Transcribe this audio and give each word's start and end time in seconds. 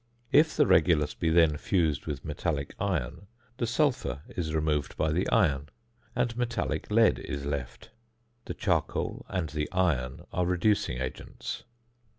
If 0.31 0.57
the 0.57 0.65
regulus 0.65 1.13
be 1.13 1.29
then 1.29 1.57
fused 1.57 2.07
with 2.07 2.25
metallic 2.25 2.73
iron 2.79 3.27
the 3.57 3.67
sulphur 3.67 4.23
is 4.29 4.55
removed 4.55 4.97
by 4.97 5.11
the 5.11 5.29
iron, 5.29 5.69
and 6.15 6.35
metallic 6.35 6.89
lead 6.89 7.19
is 7.19 7.45
left. 7.45 7.91
The 8.45 8.55
charcoal 8.55 9.27
and 9.29 9.49
the 9.49 9.71
iron 9.71 10.25
are 10.33 10.47
reducing 10.47 10.97
agents. 10.99 11.65